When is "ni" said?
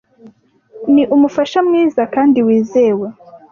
0.93-1.03